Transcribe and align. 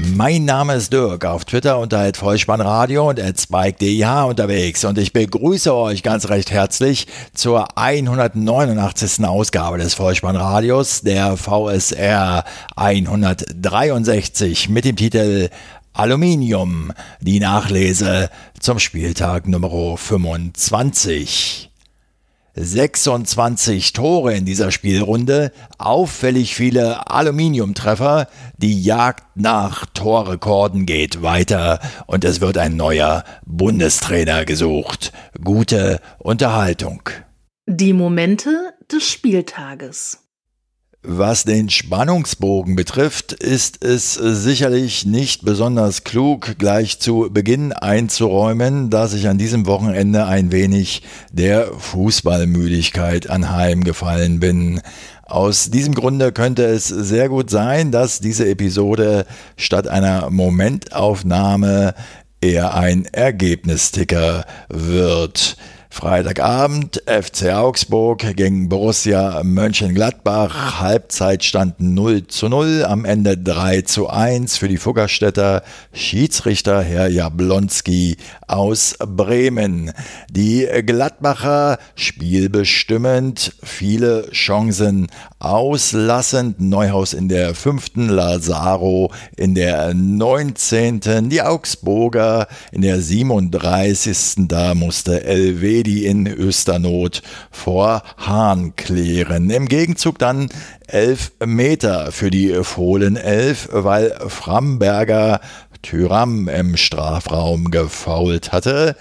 Mein 0.00 0.44
Name 0.44 0.76
ist 0.76 0.92
Dirk, 0.92 1.24
auf 1.24 1.44
Twitter 1.44 1.80
unter 1.80 2.14
Vollspannradio 2.14 3.08
und 3.08 3.18
@spike_dih 3.18 4.28
unterwegs 4.28 4.84
und 4.84 4.96
ich 4.96 5.12
begrüße 5.12 5.74
euch 5.74 6.04
ganz 6.04 6.28
recht 6.28 6.52
herzlich 6.52 7.08
zur 7.34 7.76
189. 7.76 9.24
Ausgabe 9.24 9.78
des 9.78 9.94
Vollspannradios, 9.94 11.00
der 11.00 11.36
VSR 11.36 12.44
163 12.76 14.68
mit 14.68 14.84
dem 14.84 14.94
Titel 14.94 15.48
Aluminium, 15.94 16.92
die 17.20 17.40
Nachlese 17.40 18.30
zum 18.60 18.78
Spieltag 18.78 19.48
Nummer 19.48 19.96
25. 19.96 21.67
26 22.60 23.92
Tore 23.92 24.34
in 24.34 24.44
dieser 24.44 24.72
Spielrunde, 24.72 25.52
auffällig 25.78 26.54
viele 26.54 27.10
Aluminiumtreffer, 27.10 28.28
die 28.56 28.82
Jagd 28.82 29.24
nach 29.36 29.86
Torrekorden 29.86 30.84
geht 30.84 31.22
weiter 31.22 31.80
und 32.06 32.24
es 32.24 32.40
wird 32.40 32.58
ein 32.58 32.76
neuer 32.76 33.24
Bundestrainer 33.46 34.44
gesucht. 34.44 35.12
Gute 35.42 36.00
Unterhaltung. 36.18 37.02
Die 37.66 37.92
Momente 37.92 38.74
des 38.90 39.04
Spieltages. 39.04 40.27
Was 41.04 41.44
den 41.44 41.70
Spannungsbogen 41.70 42.74
betrifft, 42.74 43.32
ist 43.32 43.84
es 43.84 44.14
sicherlich 44.14 45.06
nicht 45.06 45.44
besonders 45.44 46.02
klug, 46.02 46.58
gleich 46.58 46.98
zu 46.98 47.28
Beginn 47.30 47.72
einzuräumen, 47.72 48.90
dass 48.90 49.14
ich 49.14 49.28
an 49.28 49.38
diesem 49.38 49.66
Wochenende 49.66 50.26
ein 50.26 50.50
wenig 50.50 51.02
der 51.30 51.68
Fußballmüdigkeit 51.72 53.30
anheimgefallen 53.30 54.40
bin. 54.40 54.80
Aus 55.24 55.70
diesem 55.70 55.94
Grunde 55.94 56.32
könnte 56.32 56.64
es 56.64 56.88
sehr 56.88 57.28
gut 57.28 57.48
sein, 57.48 57.92
dass 57.92 58.18
diese 58.18 58.48
Episode 58.48 59.24
statt 59.56 59.86
einer 59.86 60.30
Momentaufnahme 60.30 61.94
eher 62.40 62.74
ein 62.74 63.04
Ergebnisticker 63.04 64.44
wird. 64.68 65.56
Freitagabend 65.98 67.02
FC 67.06 67.52
Augsburg 67.52 68.36
gegen 68.36 68.68
Borussia 68.68 69.42
Mönchengladbach. 69.42 70.80
Halbzeitstand 70.80 71.80
0 71.80 72.28
zu 72.28 72.48
0, 72.48 72.84
am 72.84 73.04
Ende 73.04 73.36
3 73.36 73.82
zu 73.82 74.08
1 74.08 74.58
für 74.58 74.68
die 74.68 74.76
Fuggerstädter. 74.76 75.64
Schiedsrichter 75.92 76.82
Herr 76.82 77.08
Jablonski 77.08 78.16
aus 78.46 78.94
Bremen. 79.04 79.90
Die 80.30 80.68
Gladbacher 80.86 81.78
spielbestimmend, 81.96 83.54
viele 83.64 84.30
Chancen 84.30 85.08
auslassend. 85.40 86.60
Neuhaus 86.60 87.12
in 87.12 87.28
der 87.28 87.56
fünften, 87.56 88.08
Lazaro 88.08 89.10
in 89.36 89.56
der 89.56 89.94
neunzehnten, 89.94 91.28
die 91.28 91.42
Augsburger 91.42 92.46
in 92.70 92.82
der 92.82 93.00
37. 93.00 94.46
Da 94.46 94.76
musste 94.76 95.24
LW 95.24 95.87
die 95.88 96.04
in 96.04 96.26
Östernot 96.26 97.22
vor 97.50 98.02
Hahn 98.18 98.76
klären. 98.76 99.48
Im 99.48 99.68
Gegenzug 99.68 100.18
dann 100.18 100.50
elf 100.86 101.32
Meter 101.42 102.12
für 102.12 102.30
die 102.30 102.62
Fohlen 102.62 103.16
elf, 103.16 103.70
weil 103.72 104.14
Framberger 104.28 105.40
Tyram 105.80 106.46
im 106.48 106.76
Strafraum 106.76 107.70
gefault 107.70 108.52
hatte. 108.52 108.96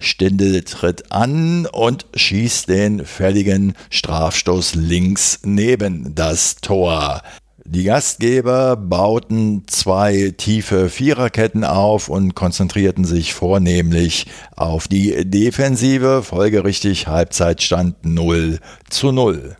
Stindel 0.00 0.62
tritt 0.62 1.12
an 1.12 1.66
und 1.66 2.06
schießt 2.16 2.68
den 2.68 3.06
fälligen 3.06 3.74
Strafstoß 3.90 4.74
links 4.74 5.38
neben 5.44 6.16
das 6.16 6.56
Tor. 6.56 7.22
Die 7.64 7.84
Gastgeber 7.84 8.76
bauten 8.76 9.62
zwei 9.68 10.34
tiefe 10.36 10.88
Viererketten 10.88 11.62
auf 11.62 12.08
und 12.08 12.34
konzentrierten 12.34 13.04
sich 13.04 13.34
vornehmlich 13.34 14.26
auf 14.56 14.88
die 14.88 15.24
Defensive, 15.30 16.24
folgerichtig 16.24 17.06
Halbzeitstand 17.06 18.04
0 18.04 18.58
zu 18.90 19.12
0. 19.12 19.56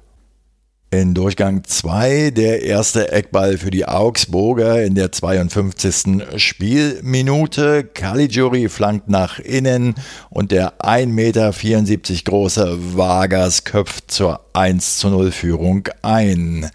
In 0.91 1.15
Durchgang 1.15 1.63
2 1.65 2.33
der 2.33 2.65
erste 2.65 3.13
Eckball 3.13 3.57
für 3.57 3.71
die 3.71 3.87
Augsburger 3.87 4.83
in 4.83 4.95
der 4.95 5.11
52. 5.13 6.23
Spielminute. 6.37 7.85
Caligiuri 7.85 8.69
flankt 8.69 9.09
nach 9.09 9.39
innen 9.39 9.95
und 10.29 10.51
der 10.51 10.81
1,74 10.81 11.07
Meter 11.07 11.53
große 12.25 12.97
Vargas 12.97 13.65
köpft 13.65 14.11
zur 14.11 14.41
1 14.53 14.99
zu 14.99 15.09
0 15.09 15.31
Führung 15.31 15.89
ein. 16.03 16.69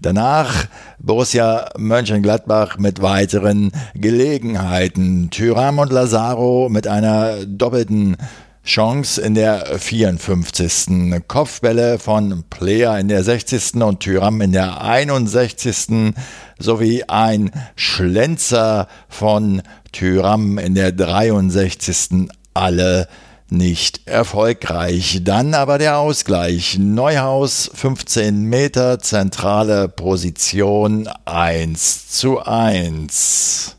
Danach 0.00 0.66
Borussia 1.00 1.70
Mönchengladbach 1.76 2.78
mit 2.78 3.02
weiteren 3.02 3.72
Gelegenheiten. 3.94 5.30
Tyram 5.30 5.80
und 5.80 5.92
Lazaro 5.92 6.68
mit 6.68 6.86
einer 6.86 7.44
doppelten 7.46 8.16
Chance 8.64 9.20
in 9.20 9.34
der 9.34 9.78
54. 9.78 11.26
Kopfbälle 11.26 11.98
von 11.98 12.44
Player 12.48 12.98
in 12.98 13.08
der 13.08 13.24
60. 13.24 13.76
und 13.76 14.00
Tyram 14.00 14.40
in 14.40 14.52
der 14.52 14.82
61. 14.82 16.14
sowie 16.58 17.02
ein 17.08 17.50
Schlenzer 17.74 18.86
von 19.08 19.62
Tyram 19.90 20.58
in 20.58 20.74
der 20.74 20.92
63. 20.92 22.28
alle 22.54 23.08
nicht 23.50 24.06
erfolgreich. 24.06 25.20
Dann 25.22 25.54
aber 25.54 25.78
der 25.78 25.98
Ausgleich. 25.98 26.78
Neuhaus 26.78 27.70
15 27.74 28.44
Meter, 28.44 28.98
zentrale 28.98 29.88
Position 29.88 31.08
1 31.24 32.08
zu 32.08 32.40
1. 32.40 33.76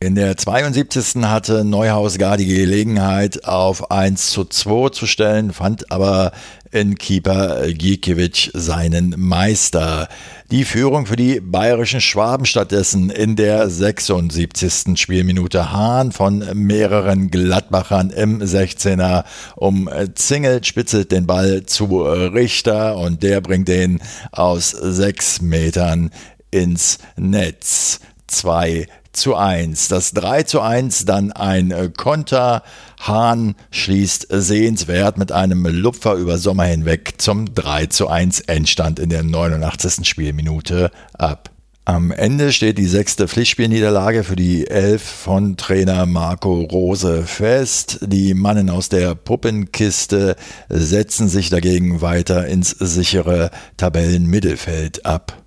In 0.00 0.16
der 0.16 0.36
72. 0.36 1.22
hatte 1.22 1.64
Neuhaus 1.64 2.18
gar 2.18 2.36
die 2.36 2.46
Gelegenheit, 2.46 3.44
auf 3.44 3.92
1 3.92 4.30
zu 4.30 4.44
2 4.44 4.88
zu 4.88 5.06
stellen, 5.06 5.52
fand 5.52 5.92
aber 5.92 6.32
in 6.72 6.96
Keeper 6.96 7.70
Gikiewicz 7.72 8.50
seinen 8.54 9.14
Meister. 9.18 10.08
Die 10.50 10.64
Führung 10.64 11.06
für 11.06 11.16
die 11.16 11.38
bayerischen 11.38 12.00
Schwaben 12.00 12.46
stattdessen 12.46 13.10
in 13.10 13.36
der 13.36 13.68
76. 13.68 14.98
Spielminute 14.98 15.70
Hahn 15.70 16.12
von 16.12 16.44
mehreren 16.54 17.30
Gladbachern 17.30 18.10
im 18.10 18.40
16er 18.40 19.24
umzingelt, 19.54 20.66
spitzelt 20.66 21.12
den 21.12 21.26
Ball 21.26 21.64
zu 21.64 22.02
Richter 22.02 22.96
und 22.96 23.22
der 23.22 23.42
bringt 23.42 23.68
den 23.68 24.00
aus 24.32 24.70
sechs 24.70 25.42
Metern 25.42 26.10
ins 26.50 26.98
Netz. 27.16 28.00
2 28.28 28.86
zu 29.12 29.36
1. 29.36 29.88
Das 29.88 30.12
3 30.12 30.42
zu 30.44 30.60
1, 30.60 31.04
dann 31.04 31.32
ein 31.32 31.70
äh, 31.70 31.90
Konter. 31.94 32.62
Hahn 33.00 33.54
schließt 33.70 34.28
sehenswert 34.30 35.18
mit 35.18 35.32
einem 35.32 35.66
Lupfer 35.66 36.14
über 36.14 36.38
Sommer 36.38 36.64
hinweg 36.64 37.14
zum 37.18 37.54
3 37.54 37.86
zu 37.86 38.08
1 38.08 38.40
Endstand 38.40 38.98
in 38.98 39.10
der 39.10 39.22
89. 39.22 40.06
Spielminute 40.06 40.90
ab. 41.18 41.52
Am 41.84 42.12
Ende 42.12 42.52
steht 42.52 42.78
die 42.78 42.86
sechste 42.86 43.26
Pflichtspielniederlage 43.26 44.22
für 44.22 44.36
die 44.36 44.68
Elf 44.68 45.02
von 45.02 45.56
Trainer 45.56 46.06
Marco 46.06 46.60
Rose 46.60 47.24
fest. 47.24 47.98
Die 48.02 48.34
Mannen 48.34 48.70
aus 48.70 48.88
der 48.88 49.16
Puppenkiste 49.16 50.36
setzen 50.68 51.28
sich 51.28 51.50
dagegen 51.50 52.00
weiter 52.00 52.46
ins 52.46 52.70
sichere 52.70 53.50
Tabellenmittelfeld 53.78 55.04
ab. 55.04 55.41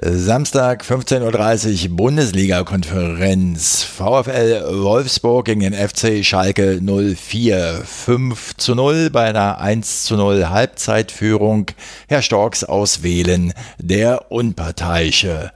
Samstag 0.00 0.84
15.30 0.84 1.90
Uhr 1.90 1.96
Bundesliga-Konferenz. 1.96 3.82
VfL 3.82 4.82
Wolfsburg 4.82 5.46
gegen 5.46 5.60
den 5.60 5.72
FC 5.72 6.24
Schalke 6.24 6.80
04. 6.80 7.82
5 7.84 8.56
zu 8.56 8.74
0 8.74 9.10
bei 9.10 9.24
einer 9.24 9.60
1 9.60 10.04
zu 10.04 10.16
0 10.16 10.50
Halbzeitführung. 10.50 11.66
Herr 12.06 12.22
Storks 12.22 12.62
aus 12.62 13.02
Wählen, 13.02 13.52
der 13.78 14.30
Unparteiische. 14.30 15.50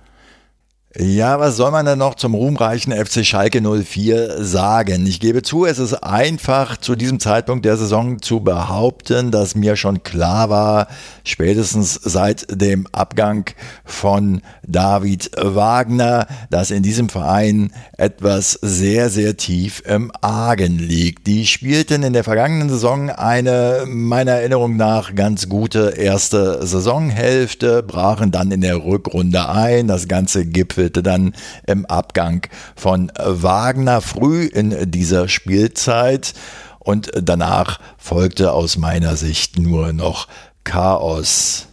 Ja, 0.99 1.41
was 1.41 1.57
soll 1.57 1.71
man 1.71 1.87
denn 1.87 1.99
noch 1.99 2.17
zum 2.17 2.35
ruhmreichen 2.35 2.93
FC 2.93 3.25
Schalke 3.25 3.63
04 3.63 4.45
sagen? 4.45 5.07
Ich 5.07 5.21
gebe 5.21 5.41
zu, 5.41 5.65
es 5.65 5.79
ist 5.79 5.95
einfach 5.95 6.77
zu 6.77 6.97
diesem 6.97 7.19
Zeitpunkt 7.19 7.65
der 7.65 7.79
Saison 7.79 8.21
zu 8.21 8.41
behaupten, 8.41 9.31
dass 9.31 9.55
mir 9.55 9.77
schon 9.77 10.03
klar 10.03 10.51
war, 10.51 10.89
spätestens 11.25 11.95
seit 11.95 12.45
dem 12.51 12.87
Abgang 12.93 13.47
von 13.87 14.43
David 14.67 15.31
Wagner, 15.39 16.27
dass 16.51 16.71
in 16.71 16.83
diesem 16.83 17.09
Verein 17.09 17.73
etwas 17.97 18.59
sehr, 18.61 19.09
sehr 19.09 19.39
tief 19.39 19.83
im 19.87 20.13
Argen 20.21 20.79
liegt. 20.79 21.27
Die 21.27 21.47
spielten 21.47 22.03
in 22.03 22.13
der 22.13 22.25
vergangenen 22.25 22.69
Saison 22.69 23.09
eine 23.09 23.85
meiner 23.87 24.33
Erinnerung 24.33 24.77
nach 24.77 25.15
ganz 25.15 25.49
gute 25.49 25.95
erste 25.97 26.67
Saisonhälfte, 26.67 27.83
brachen 27.83 28.31
dann 28.31 28.51
in 28.51 28.61
der 28.61 28.85
Rückrunde 28.85 29.49
ein. 29.49 29.89
Das 29.89 30.07
Ganze 30.07 30.45
gipfel 30.45 30.82
gipfelte 30.83 31.03
dann 31.03 31.35
im 31.67 31.87
Abgang 31.87 32.49
von 32.75 33.13
Wagner 33.17 34.01
früh 34.01 34.47
in 34.47 34.91
dieser 34.91 35.29
Spielzeit 35.29 36.35
und 36.81 37.13
danach 37.15 37.79
folgte 37.99 38.53
aus 38.53 38.77
meiner 38.77 39.17
Sicht 39.17 39.59
nur 39.59 39.93
noch 39.93 40.27
Chaos. 40.65 41.69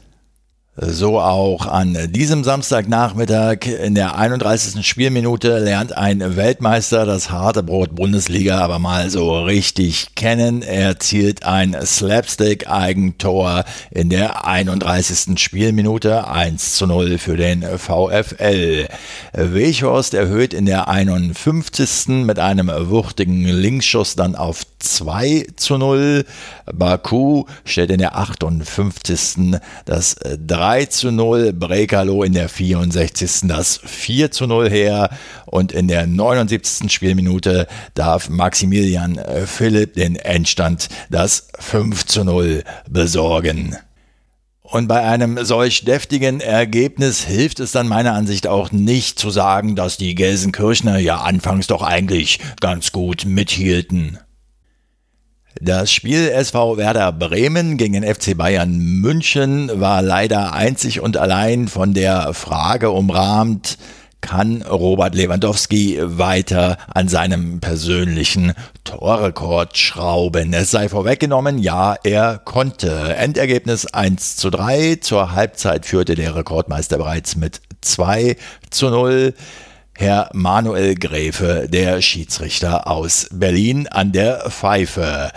So 0.81 1.19
auch 1.19 1.65
an 1.65 1.97
diesem 2.09 2.45
Samstagnachmittag 2.45 3.67
in 3.67 3.95
der 3.95 4.17
31. 4.17 4.87
Spielminute 4.87 5.59
lernt 5.59 5.97
ein 5.97 6.37
Weltmeister 6.37 7.05
das 7.05 7.29
harte 7.31 7.63
Brot 7.63 7.95
Bundesliga 7.95 8.59
aber 8.59 8.79
mal 8.79 9.09
so 9.09 9.43
richtig 9.43 10.15
kennen. 10.15 10.61
Er 10.61 10.97
zielt 10.97 11.43
ein 11.43 11.75
Slapstick-Eigentor 11.85 13.65
in 13.91 14.09
der 14.09 14.45
31. 14.47 15.37
Spielminute 15.37 16.29
1 16.29 16.75
zu 16.75 16.87
0 16.87 17.17
für 17.17 17.35
den 17.35 17.61
VfL. 17.77 18.87
Weghorst 19.33 20.13
erhöht 20.13 20.53
in 20.53 20.65
der 20.65 20.87
51. 20.87 22.23
mit 22.23 22.39
einem 22.39 22.71
wuchtigen 22.89 23.43
Linksschuss 23.43 24.15
dann 24.15 24.37
auf 24.37 24.61
2 24.79 25.45
zu 25.57 25.77
0. 25.77 26.23
Baku 26.71 27.43
stellt 27.65 27.91
in 27.91 27.97
der 27.97 28.15
58. 28.15 29.59
das 29.85 30.15
3 30.47 30.68
zu 30.89 31.11
0. 31.11 31.53
Brekalo 31.53 32.23
in 32.23 32.33
der 32.33 32.49
64. 32.49 33.47
das 33.47 33.79
4 33.83 34.31
zu 34.31 34.47
0 34.47 34.69
her. 34.69 35.09
Und 35.45 35.71
in 35.71 35.87
der 35.87 36.05
79. 36.05 36.91
Spielminute 36.91 37.67
darf 37.95 38.29
Maximilian 38.29 39.19
Philipp 39.45 39.95
den 39.95 40.15
Endstand 40.15 40.89
das 41.09 41.49
5 41.59 42.05
zu 42.05 42.23
0 42.23 42.63
besorgen. 42.89 43.75
Und 44.61 44.87
bei 44.87 45.01
einem 45.01 45.43
solch 45.43 45.83
deftigen 45.83 46.41
Ergebnis 46.41 47.23
hilft 47.23 47.59
es 47.59 47.71
dann 47.71 47.87
meiner 47.87 48.13
Ansicht 48.13 48.45
auch 48.45 48.71
nicht 48.71 49.17
zu 49.17 49.31
sagen, 49.31 49.75
dass 49.75 49.97
die 49.97 50.13
Gelsenkirchner 50.13 50.99
ja 50.99 51.21
anfangs 51.21 51.65
doch 51.65 51.81
eigentlich 51.81 52.39
ganz 52.61 52.91
gut 52.91 53.25
mithielten. 53.25 54.19
Das 55.61 55.91
Spiel 55.91 56.29
SV 56.29 56.77
Werder 56.77 57.11
Bremen 57.11 57.75
gegen 57.75 57.91
den 57.91 58.03
FC 58.03 58.37
Bayern 58.37 58.77
München 58.77 59.69
war 59.81 60.01
leider 60.01 60.53
einzig 60.53 61.01
und 61.01 61.17
allein 61.17 61.67
von 61.67 61.93
der 61.93 62.33
Frage 62.33 62.91
umrahmt, 62.91 63.77
kann 64.21 64.61
Robert 64.61 65.15
Lewandowski 65.15 65.99
weiter 66.01 66.77
an 66.93 67.09
seinem 67.09 67.59
persönlichen 67.59 68.53
Torrekord 68.85 69.77
schrauben. 69.77 70.53
Es 70.53 70.71
sei 70.71 70.87
vorweggenommen, 70.87 71.57
ja, 71.57 71.97
er 72.05 72.37
konnte. 72.37 73.15
Endergebnis 73.15 73.85
1 73.85 74.37
zu 74.37 74.51
3. 74.51 74.99
Zur 75.01 75.33
Halbzeit 75.33 75.85
führte 75.85 76.15
der 76.15 76.35
Rekordmeister 76.35 76.97
bereits 76.97 77.35
mit 77.35 77.59
2 77.81 78.37
zu 78.69 78.89
0. 78.89 79.33
Herr 80.01 80.29
Manuel 80.31 80.95
Gräfe, 80.95 81.67
der 81.69 82.01
Schiedsrichter 82.01 82.87
aus 82.87 83.27
Berlin 83.33 83.85
an 83.89 84.13
der 84.13 84.49
Pfeife. 84.49 85.29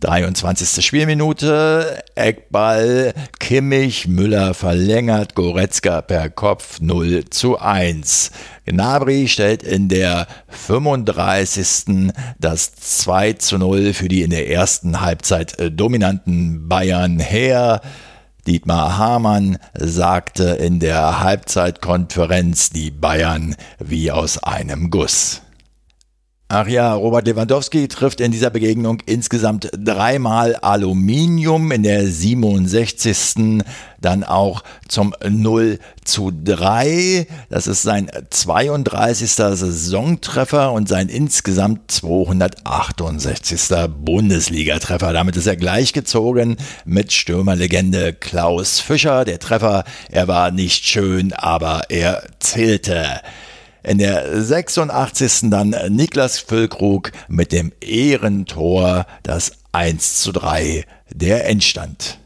23. 0.00 0.82
Spielminute, 0.82 2.02
Eckball, 2.14 3.12
Kimmich, 3.38 4.08
Müller 4.08 4.54
verlängert, 4.54 5.34
Goretzka 5.34 6.00
per 6.00 6.30
Kopf 6.30 6.80
0 6.80 7.26
zu 7.28 7.58
1. 7.58 8.30
Gnabry 8.64 9.28
stellt 9.28 9.62
in 9.62 9.90
der 9.90 10.26
35. 10.48 12.14
das 12.38 12.72
2 12.76 13.34
zu 13.34 13.58
0 13.58 13.92
für 13.92 14.08
die 14.08 14.22
in 14.22 14.30
der 14.30 14.48
ersten 14.48 15.02
Halbzeit 15.02 15.54
dominanten 15.72 16.66
Bayern 16.66 17.18
her. 17.18 17.82
Dietmar 18.46 18.96
Hamann 18.96 19.58
sagte 19.74 20.44
in 20.44 20.80
der 20.80 21.20
Halbzeitkonferenz 21.20 22.70
die 22.70 22.90
Bayern 22.90 23.56
wie 23.78 24.10
aus 24.10 24.42
einem 24.42 24.90
Guss. 24.90 25.42
Ach 26.50 26.66
ja, 26.66 26.94
Robert 26.94 27.26
Lewandowski 27.26 27.88
trifft 27.88 28.22
in 28.22 28.32
dieser 28.32 28.48
Begegnung 28.48 29.02
insgesamt 29.04 29.68
dreimal 29.76 30.56
Aluminium 30.56 31.70
in 31.72 31.82
der 31.82 32.06
67. 32.06 33.62
Dann 34.00 34.24
auch 34.24 34.64
zum 34.88 35.14
0 35.28 35.78
zu 36.06 36.32
3. 36.32 37.26
Das 37.50 37.66
ist 37.66 37.82
sein 37.82 38.10
32. 38.30 39.30
Saisontreffer 39.30 40.72
und 40.72 40.88
sein 40.88 41.10
insgesamt 41.10 41.90
268. 41.90 43.68
Bundesligatreffer. 43.98 45.12
Damit 45.12 45.36
ist 45.36 45.46
er 45.46 45.56
gleichgezogen 45.56 46.56
mit 46.86 47.12
Stürmerlegende 47.12 48.14
Klaus 48.14 48.80
Fischer. 48.80 49.26
Der 49.26 49.38
Treffer, 49.38 49.84
er 50.10 50.28
war 50.28 50.50
nicht 50.50 50.86
schön, 50.86 51.34
aber 51.34 51.90
er 51.90 52.22
zählte. 52.38 53.20
In 53.82 53.98
der 53.98 54.42
86. 54.42 55.50
dann 55.50 55.74
Niklas 55.88 56.38
Füllkrug 56.38 57.12
mit 57.28 57.52
dem 57.52 57.72
Ehrentor 57.80 59.06
das 59.22 59.52
1 59.72 60.20
zu 60.20 60.32
3 60.32 60.84
der 61.10 61.46
Endstand. 61.46 62.18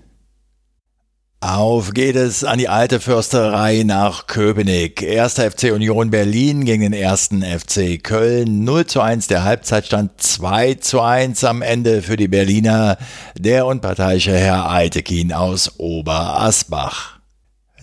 Auf 1.44 1.92
geht 1.92 2.14
es 2.14 2.44
an 2.44 2.60
die 2.60 2.68
alte 2.68 3.00
Försterei 3.00 3.82
nach 3.82 4.28
Köpenick. 4.28 5.02
Erster 5.02 5.50
FC 5.50 5.72
Union 5.72 6.08
Berlin 6.08 6.64
gegen 6.64 6.82
den 6.82 6.92
ersten 6.92 7.42
FC 7.42 8.00
Köln. 8.00 8.62
0 8.62 8.86
zu 8.86 9.00
1 9.00 9.26
der 9.26 9.42
Halbzeitstand, 9.42 10.22
2 10.22 10.74
zu 10.74 11.00
1 11.00 11.42
am 11.42 11.60
Ende 11.60 12.02
für 12.02 12.16
die 12.16 12.28
Berliner. 12.28 12.96
Der 13.36 13.66
unparteiische 13.66 14.30
Herr 14.30 14.70
Eitekin 14.70 15.32
aus 15.32 15.80
Oberasbach. 15.80 17.11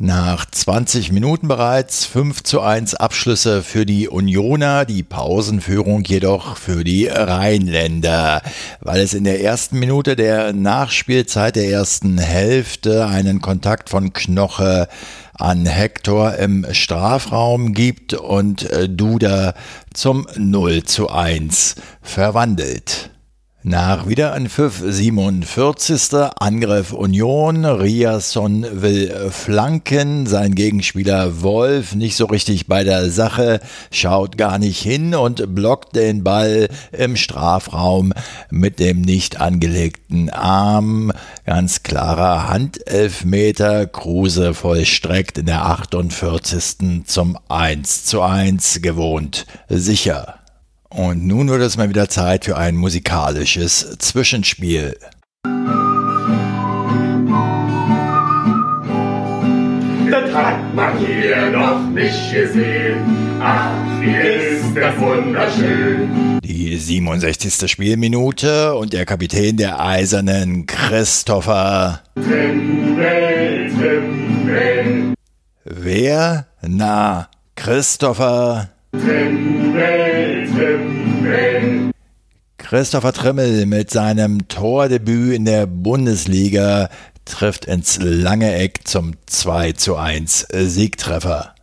Nach 0.02 0.46
20 0.50 1.12
Minuten 1.12 1.50
bereits 1.50 2.06
5 2.06 2.44
zu 2.44 2.62
1 2.62 2.96
Abschlüsse 2.96 3.62
für 3.62 3.86
die 3.86 4.08
Unioner, 4.08 4.86
die 4.86 5.04
Pausenführung 5.04 6.06
jedoch 6.06 6.56
für 6.56 6.86
die 6.86 7.08
Rheinländer, 7.08 8.42
weil 8.80 9.02
es 9.02 9.14
in 9.14 9.26
der 9.26 9.44
ersten 9.44 9.78
Minute 9.78 10.16
der 10.16 10.54
Nachspielzeit 10.54 11.58
der 11.58 11.70
ersten 11.70 12.18
Hälfte 12.18 13.08
einen 13.08 13.42
Kontakt 13.42 13.90
von 13.90 14.14
Knoche 14.14 14.88
an 15.34 15.66
Hector 15.66 16.36
im 16.36 16.66
Strafraum 16.72 17.74
gibt 17.74 18.14
und 18.14 18.70
Duda 18.88 19.54
zum 19.94 20.28
0 20.38 20.84
zu 20.84 21.10
1 21.10 21.76
verwandelt. 22.02 23.12
Nach 23.62 24.08
Wiederanpfiff 24.08 24.82
47. 24.88 26.32
Angriff 26.40 26.94
Union. 26.94 27.66
Riasson 27.66 28.66
will 28.72 29.30
flanken. 29.32 30.28
Sein 30.28 30.56
Gegenspieler 30.56 31.42
Wolf 31.42 31.94
nicht 31.94 32.16
so 32.16 32.28
richtig 32.28 32.68
bei 32.68 32.86
der 32.86 33.10
Sache, 33.10 33.60
schaut 33.92 34.38
gar 34.38 34.60
nicht 34.60 34.82
hin 34.82 35.14
und 35.14 35.56
blockt 35.56 35.94
den 35.98 36.24
Ball 36.24 36.70
im 36.94 37.18
Strafraum 37.18 38.14
mit 38.50 38.80
dem 38.80 39.02
nicht 39.02 39.42
angelegten 39.42 40.30
Arm. 40.30 41.12
Ganz 41.46 41.84
klarer 41.84 42.48
Handelfmeter. 42.48 43.88
Kruse 43.88 44.54
vollstreckt 44.54 45.38
in 45.38 45.48
der 45.48 45.66
48. 45.66 47.04
zum 47.06 47.38
1 47.50 48.06
zu 48.06 48.22
1 48.22 48.82
gewohnt. 48.82 49.46
Sicher. 49.68 50.39
Und 50.90 51.26
nun 51.28 51.50
wird 51.50 51.62
es 51.62 51.78
mal 51.78 51.90
wieder 51.90 52.10
Zeit 52.10 52.46
für 52.46 52.58
ein 52.58 52.76
musikalisches 52.76 53.98
Zwischenspiel. 54.00 54.98
Das 60.12 60.34
hat 60.34 60.74
man 60.74 60.98
hier 60.98 61.52
noch 61.52 61.80
nicht 61.92 62.34
gesehen. 62.34 63.40
Ach, 63.40 63.72
wie 64.02 64.16
ist 64.16 64.76
das 64.76 65.00
wunderschön. 65.00 66.40
Die 66.44 66.76
67. 66.76 67.70
Spielminute 67.70 68.74
und 68.74 68.92
der 68.94 69.06
Kapitän 69.06 69.58
der 69.58 69.80
Eisernen, 69.80 70.66
Christopher. 70.66 72.02
Trimmel, 72.16 73.72
Trimmel. 73.78 75.14
Wer? 75.64 76.48
Na, 76.62 77.30
Christopher. 77.56 78.70
Trimmel, 78.92 80.19
Trimmel. 80.60 81.92
Christopher 82.58 83.14
Trimmel 83.14 83.66
mit 83.66 83.92
seinem 83.92 84.50
Tordebüt 84.50 85.34
in 85.34 85.46
der 85.46 85.66
Bundesliga 85.68 86.90
trifft 87.24 87.64
ins 87.64 87.98
lange 88.02 88.54
Eck 88.56 88.86
zum 88.86 89.14
2 89.26 89.72
zu 89.72 89.96
1 89.96 90.48
Siegtreffer. 90.52 91.56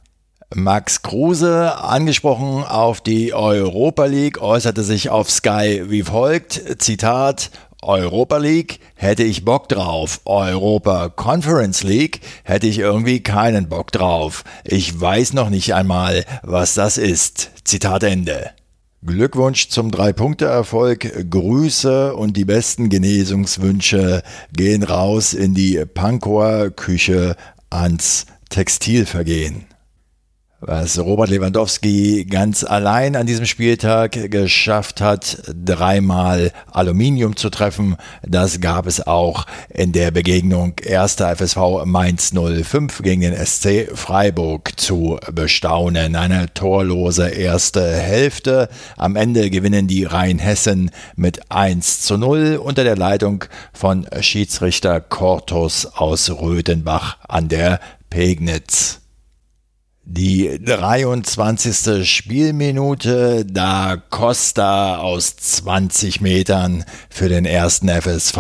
Max 0.55 1.03
Kruse, 1.03 1.77
angesprochen 1.77 2.65
auf 2.65 3.03
die 3.03 3.35
Europa 3.35 4.07
League, 4.07 4.41
äußerte 4.41 4.83
sich 4.83 5.11
auf 5.11 5.31
Sky 5.31 5.83
wie 5.89 6.03
folgt, 6.03 6.81
Zitat, 6.83 7.51
Europa 7.83 8.39
League 8.39 8.81
hätte 8.95 9.25
ich 9.25 9.45
Bock 9.45 9.69
drauf. 9.69 10.23
Europa 10.25 11.11
Conference 11.11 11.83
League 11.83 12.21
hätte 12.45 12.67
ich 12.67 12.79
irgendwie 12.79 13.23
keinen 13.23 13.69
Bock 13.69 13.93
drauf. 13.93 14.43
Ich 14.65 14.99
weiß 14.99 15.35
noch 15.35 15.51
nicht 15.51 15.75
einmal, 15.75 16.25
was 16.43 16.73
das 16.73 16.97
ist. 16.97 17.51
Zitat 17.65 18.03
Ende. 18.03 18.56
Glückwunsch 19.07 19.69
zum 19.69 19.93
Drei-Punkte-Erfolg, 19.93 21.31
Grüße 21.31 22.15
und 22.15 22.37
die 22.37 22.45
besten 22.45 22.89
Genesungswünsche 22.89 24.23
gehen 24.53 24.83
raus 24.83 25.33
in 25.33 25.55
die 25.55 25.85
Pankower 25.87 26.71
Küche 26.71 27.37
ans 27.71 28.27
Textilvergehen 28.51 29.67
was 30.67 30.99
Robert 30.99 31.31
Lewandowski 31.31 32.25
ganz 32.29 32.65
allein 32.65 33.15
an 33.15 33.27
diesem 33.27 33.47
Spieltag 33.47 34.31
geschafft 34.31 35.01
hat, 35.01 35.43
dreimal 35.47 36.51
Aluminium 36.73 37.37
zu 37.37 37.51
treffen. 37.51 37.97
Das 38.27 38.61
gab 38.61 38.87
es 38.87 39.07
auch 39.07 39.47
in 39.69 39.93
der 39.93 40.11
Begegnung 40.11 40.75
1. 40.85 41.17
FSV 41.17 41.85
Mainz 41.85 42.33
05 42.33 43.03
gegen 43.03 43.21
den 43.21 43.35
SC 43.37 43.89
Freiburg 43.95 44.73
zu 44.77 45.19
bestaunen. 45.33 46.17
Eine 46.17 46.53
torlose 46.53 47.29
erste 47.29 47.95
Hälfte. 47.95 48.69
Am 48.97 49.15
Ende 49.15 49.51
gewinnen 49.51 49.87
die 49.87 50.05
Rheinhessen 50.05 50.91
mit 51.15 51.53
1 51.53 52.03
zu 52.03 52.19
0 52.19 52.61
unter 52.63 52.83
der 52.83 52.97
Leitung 52.97 53.45
von 53.73 54.07
Schiedsrichter 54.21 55.01
Cortus 55.01 55.87
aus 55.87 56.29
Röthenbach 56.29 57.19
an 57.29 57.49
der 57.49 57.79
Pegnitz. 58.11 59.06
Die 60.09 60.61
23. 60.65 62.09
Spielminute, 62.09 63.45
da 63.45 63.97
Costa 64.09 64.99
aus 64.99 65.35
20 65.35 66.21
Metern 66.21 66.85
für 67.11 67.29
den 67.29 67.45
ersten 67.45 67.89
FSV 67.89 68.39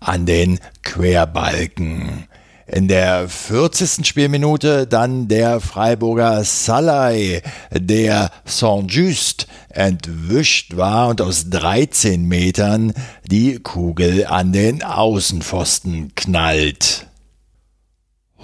an 0.00 0.24
den 0.24 0.58
Querbalken. 0.82 2.24
In 2.66 2.88
der 2.88 3.28
40. 3.28 4.06
Spielminute 4.06 4.86
dann 4.86 5.28
der 5.28 5.60
Freiburger 5.60 6.44
Salai, 6.44 7.42
der 7.70 8.30
Saint-Just 8.46 9.48
entwischt 9.68 10.78
war 10.78 11.08
und 11.08 11.20
aus 11.20 11.50
13 11.50 12.24
Metern 12.24 12.94
die 13.30 13.58
Kugel 13.58 14.24
an 14.24 14.54
den 14.54 14.82
Außenpfosten 14.82 16.14
knallt 16.14 17.09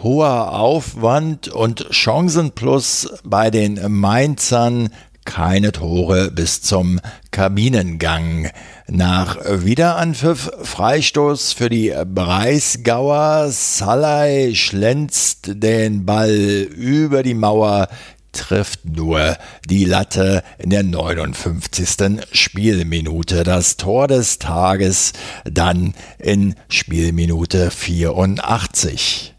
hoher 0.02 0.52
Aufwand 0.52 1.48
und 1.48 1.86
Chancenplus 1.90 3.08
bei 3.24 3.50
den 3.50 3.80
Mainzern 3.92 4.90
keine 5.26 5.72
Tore 5.72 6.30
bis 6.30 6.62
zum 6.62 7.00
Kabinengang. 7.32 8.48
Nach 8.88 9.36
Wiederanpfiff 9.44 10.50
Freistoß 10.62 11.52
für 11.52 11.68
die 11.68 11.92
Breisgauer. 12.06 13.48
Salai 13.50 14.52
schlänzt 14.54 15.62
den 15.62 16.06
Ball 16.06 16.32
über 16.32 17.22
die 17.22 17.34
Mauer, 17.34 17.88
trifft 18.32 18.84
nur 18.84 19.36
die 19.68 19.84
Latte 19.84 20.42
in 20.58 20.70
der 20.70 20.84
59. 20.84 22.20
Spielminute. 22.32 23.42
Das 23.42 23.76
Tor 23.76 24.06
des 24.06 24.38
Tages 24.38 25.12
dann 25.44 25.94
in 26.18 26.54
Spielminute 26.68 27.70
84. 27.70 29.35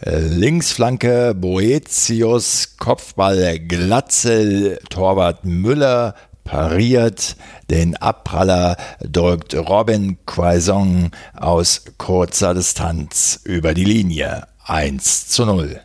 Linksflanke 0.00 1.34
Boetius, 1.34 2.76
Kopfball 2.78 3.58
Glatzel, 3.58 4.78
Torwart 4.90 5.44
Müller 5.44 6.14
pariert, 6.44 7.36
den 7.68 7.96
Abpraller 7.96 8.76
drückt 9.00 9.54
Robin 9.54 10.16
Quaison 10.24 11.10
aus 11.34 11.84
kurzer 11.98 12.54
Distanz 12.54 13.40
über 13.44 13.74
die 13.74 13.84
Linie. 13.84 14.46
1 14.64 15.28
zu 15.28 15.44
0 15.44 15.80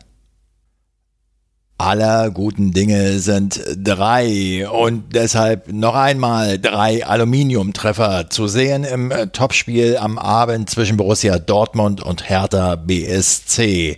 aller 1.78 2.30
guten 2.30 2.72
Dinge 2.72 3.18
sind 3.18 3.60
drei 3.76 4.68
und 4.68 5.14
deshalb 5.14 5.72
noch 5.72 5.94
einmal 5.94 6.58
drei 6.58 7.04
Aluminiumtreffer 7.04 8.30
zu 8.30 8.46
sehen 8.46 8.84
im 8.84 9.12
Topspiel 9.32 9.96
am 9.96 10.18
Abend 10.18 10.70
zwischen 10.70 10.96
Borussia 10.96 11.38
Dortmund 11.38 12.02
und 12.02 12.28
Hertha 12.28 12.76
BSC. 12.76 13.96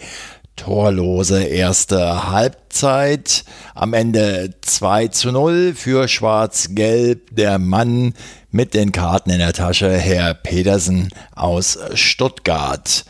Torlose 0.57 1.45
erste 1.45 2.31
Halbzeit. 2.31 3.45
Am 3.75 3.93
Ende 3.93 4.55
2 4.63 5.09
zu 5.09 5.31
0 5.31 5.75
für 5.75 6.09
Schwarz-Gelb. 6.09 7.37
Der 7.37 7.59
Mann 7.59 8.15
mit 8.51 8.73
den 8.73 8.91
Karten 8.91 9.31
in 9.31 9.39
der 9.39 9.53
Tasche, 9.53 9.91
Herr 9.91 10.33
Pedersen 10.33 11.11
aus 11.35 11.79
Stuttgart. 11.93 13.05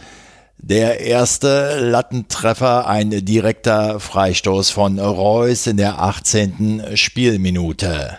Der 0.69 0.99
erste 0.99 1.79
Lattentreffer, 1.79 2.89
ein 2.89 3.25
direkter 3.25 4.01
Freistoß 4.01 4.71
von 4.71 4.99
Reus 4.99 5.69
in 5.69 5.77
der 5.77 6.03
18. 6.03 6.97
Spielminute. 6.97 8.19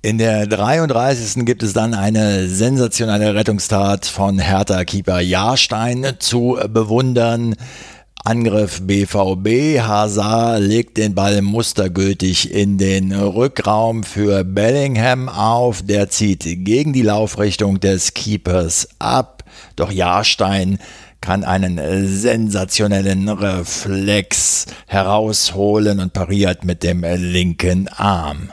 In 0.00 0.16
der 0.16 0.46
33. 0.46 1.44
gibt 1.44 1.62
es 1.62 1.74
dann 1.74 1.92
eine 1.92 2.48
sensationelle 2.48 3.34
Rettungstat 3.34 4.06
von 4.06 4.38
Hertha-Keeper 4.38 5.20
Jahrstein 5.20 6.16
zu 6.20 6.58
bewundern. 6.70 7.54
Angriff 8.24 8.80
BVB. 8.80 9.80
Hazard 9.82 10.62
legt 10.62 10.96
den 10.96 11.14
Ball 11.14 11.42
mustergültig 11.42 12.50
in 12.50 12.78
den 12.78 13.12
Rückraum 13.12 14.04
für 14.04 14.42
Bellingham 14.42 15.28
auf. 15.28 15.82
Der 15.82 16.08
zieht 16.08 16.44
gegen 16.64 16.94
die 16.94 17.02
Laufrichtung 17.02 17.78
des 17.78 18.14
Keepers 18.14 18.88
ab. 18.98 19.44
Doch 19.76 19.92
Jahrstein 19.92 20.78
kann 21.24 21.42
einen 21.42 21.78
äh, 21.78 22.04
sensationellen 22.04 23.30
Reflex 23.30 24.66
herausholen 24.86 25.98
und 25.98 26.12
pariert 26.12 26.66
mit 26.66 26.82
dem 26.82 27.02
äh, 27.02 27.16
linken 27.16 27.88
Arm. 27.88 28.52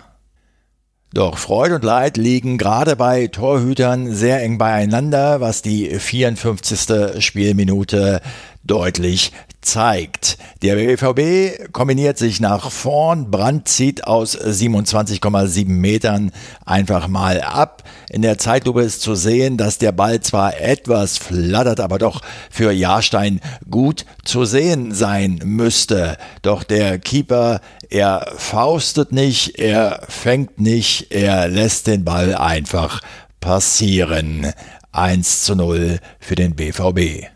Doch 1.13 1.37
Freud 1.37 1.75
und 1.75 1.83
Leid 1.83 2.15
liegen 2.15 2.57
gerade 2.57 2.95
bei 2.95 3.27
Torhütern 3.27 4.13
sehr 4.13 4.41
eng 4.41 4.57
beieinander, 4.57 5.41
was 5.41 5.61
die 5.61 5.99
54. 5.99 7.21
Spielminute 7.21 8.21
deutlich 8.63 9.33
zeigt. 9.61 10.37
Der 10.61 10.75
BVB 10.75 11.71
kombiniert 11.71 12.17
sich 12.17 12.39
nach 12.39 12.71
vorn, 12.71 13.31
Brandt 13.31 13.67
zieht 13.67 14.05
aus 14.05 14.37
27,7 14.37 15.67
Metern 15.67 16.31
einfach 16.65 17.07
mal 17.07 17.41
ab. 17.41 17.83
In 18.09 18.21
der 18.21 18.37
Zeitlupe 18.37 18.81
ist 18.81 19.01
zu 19.01 19.15
sehen, 19.15 19.57
dass 19.57 19.77
der 19.77 19.91
Ball 19.91 20.19
zwar 20.21 20.59
etwas 20.59 21.17
flattert, 21.17 21.79
aber 21.79 21.99
doch 21.99 22.21
für 22.49 22.71
Jahrstein 22.71 23.39
gut 23.69 24.05
zu 24.23 24.45
sehen 24.45 24.93
sein 24.93 25.39
müsste. 25.43 26.17
Doch 26.41 26.63
der 26.63 26.99
Keeper, 26.99 27.61
er 27.89 28.31
faustet 28.37 29.11
nicht, 29.11 29.59
er 29.59 30.01
fängt 30.09 30.59
nicht, 30.59 31.11
er 31.11 31.47
lässt 31.47 31.87
den 31.87 32.03
Ball 32.03 32.35
einfach 32.35 33.01
passieren. 33.39 34.53
1 34.91 35.43
zu 35.43 35.55
0 35.55 35.99
für 36.19 36.35
den 36.35 36.55
BVB 36.55 37.27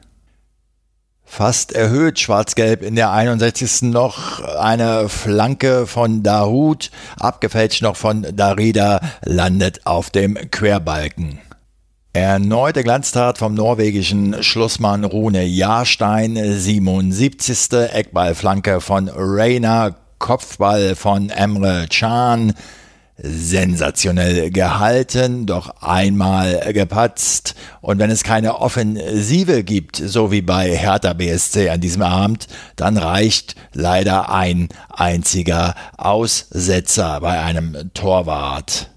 fast 1.25 1.74
erhöht. 1.74 2.20
Schwarz-Gelb 2.20 2.82
in 2.82 2.96
der 2.96 3.12
61. 3.12 3.84
noch 3.84 4.39
eine 4.41 5.10
Flanke 5.10 5.88
von 5.88 6.24
Dahut, 6.24 6.91
abgefälscht 7.20 7.82
noch 7.82 7.96
von 7.96 8.25
Darida, 8.36 9.01
landet 9.24 9.86
auf 9.86 10.10
dem 10.10 10.36
Querbalken. 10.51 11.39
Erneute 12.13 12.84
Glanztat 12.84 13.39
vom 13.39 13.55
norwegischen 13.55 14.41
Schlussmann 14.41 15.03
Rune 15.03 15.44
Jahrstein, 15.44 16.38
77. 16.38 17.74
Eckballflanke 17.91 18.79
von 18.79 19.10
Reina, 19.13 19.98
Kopfball 20.17 20.96
von 20.96 21.29
Emre 21.29 21.88
Can, 21.89 22.53
sensationell 23.17 24.51
gehalten, 24.51 25.45
doch 25.45 25.81
einmal 25.81 26.74
gepatzt. 26.74 27.55
Und 27.81 28.00
wenn 28.00 28.12
es 28.12 28.24
keine 28.24 28.60
Offensive 28.60 29.63
gibt, 29.63 29.98
so 29.98 30.31
wie 30.31 30.41
bei 30.41 30.75
Hertha 30.75 31.13
BSC 31.13 31.69
an 31.69 31.81
diesem 31.81 32.01
Abend, 32.01 32.48
dann 32.75 32.98
reicht 32.98 33.55
leider 33.74 34.31
ein 34.31 34.69
einziger 34.89 35.75
Aussetzer 35.98 37.19
bei 37.22 37.39
einem 37.39 37.91
Torwart. 37.93 38.89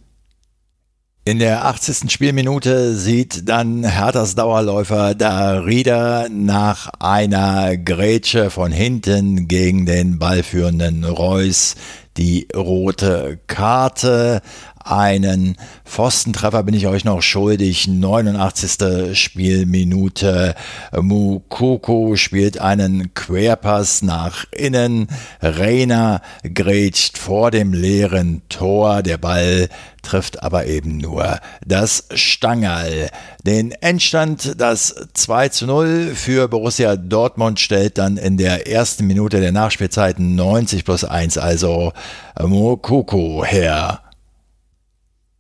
In 1.29 1.41
der 1.41 1.67
80. 1.67 2.11
Spielminute 2.11 2.95
sieht 2.95 3.51
dann 3.51 3.85
Herthas 3.85 4.35
Dauerläufer 4.35 5.15
Darida 5.15 6.27
nach 6.31 6.89
einer 7.01 7.77
Grätsche 7.77 8.49
von 8.49 8.73
hinten 8.73 9.47
gegen 9.47 9.85
den 9.85 10.19
ballführenden 10.19 11.05
Reus 11.05 11.77
die 12.19 12.49
rote 12.55 13.39
Karte. 13.47 14.43
Einen 14.91 15.57
Pfostentreffer 15.85 16.63
bin 16.63 16.75
ich 16.75 16.87
euch 16.87 17.05
noch 17.05 17.23
schuldig. 17.23 17.89
89. 17.89 19.17
Spielminute. 19.19 20.55
Mukoko 20.99 22.17
spielt 22.17 22.61
einen 22.61 23.15
Querpass 23.15 24.03
nach 24.03 24.45
innen. 24.53 25.09
Reiner 25.41 26.23
grätscht 26.43 27.19
vor 27.19 27.51
dem 27.51 27.73
leeren 27.73 28.43
Tor. 28.49 29.03
Der 29.03 29.19
Ball 29.19 29.69
trifft 30.03 30.43
aber 30.43 30.67
eben 30.67 30.97
nur 30.97 31.39
das 31.67 32.09
Stangerl. 32.15 33.11
Den 33.45 33.73
Endstand, 33.73 34.61
das 34.61 34.95
2 35.15 35.49
zu 35.51 35.67
0 35.67 36.13
für 36.15 36.49
Borussia 36.49 36.97
Dortmund, 36.97 37.61
stellt 37.61 37.99
dann 37.99 38.17
in 38.17 38.37
der 38.37 38.67
ersten 38.67 39.07
Minute 39.07 39.41
der 39.41 39.53
Nachspielzeit 39.53 40.19
90 40.19 40.85
plus 40.85 41.05
1 41.05 41.39
also 41.39 41.93
Mokoko 42.41 43.45
her. 43.45 44.01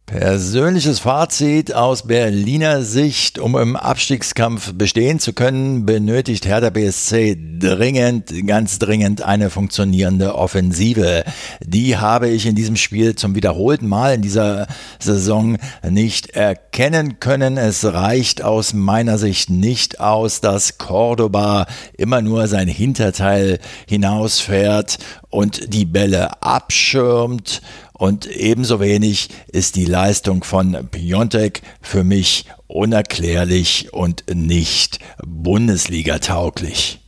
Persönliches 0.08 1.00
Fazit 1.00 1.74
aus 1.74 2.06
Berliner 2.06 2.80
Sicht. 2.80 3.38
Um 3.38 3.58
im 3.58 3.76
Abstiegskampf 3.76 4.72
bestehen 4.72 5.20
zu 5.20 5.34
können, 5.34 5.84
benötigt 5.84 6.46
Hertha 6.46 6.70
BSC 6.70 7.36
dringend, 7.58 8.32
ganz 8.46 8.78
dringend 8.78 9.20
eine 9.20 9.50
funktionierende 9.50 10.34
Offensive. 10.34 11.24
Die 11.60 11.98
habe 11.98 12.30
ich 12.30 12.46
in 12.46 12.54
diesem 12.54 12.76
Spiel 12.76 13.16
zum 13.16 13.34
wiederholten 13.34 13.86
Mal 13.86 14.14
in 14.14 14.22
dieser 14.22 14.66
Saison 14.98 15.58
nicht 15.86 16.30
erkennen 16.30 17.20
können. 17.20 17.58
Es 17.58 17.84
reicht 17.84 18.42
aus 18.42 18.72
meiner 18.72 19.18
Sicht 19.18 19.50
nicht 19.50 20.00
aus, 20.00 20.40
dass 20.40 20.78
Cordoba 20.78 21.66
immer 21.98 22.22
nur 22.22 22.46
sein 22.46 22.68
Hinterteil 22.68 23.58
hinausfährt 23.86 24.96
und 25.28 25.74
die 25.74 25.84
Bälle 25.84 26.42
abschirmt 26.42 27.60
und 27.98 28.26
ebenso 28.26 28.80
wenig 28.80 29.28
ist 29.48 29.76
die 29.76 29.84
Leistung 29.84 30.44
von 30.44 30.88
Piontek 30.90 31.62
für 31.82 32.04
mich 32.04 32.46
unerklärlich 32.68 33.92
und 33.92 34.24
nicht 34.32 35.00
Bundesliga 35.26 36.18
tauglich. 36.18 37.00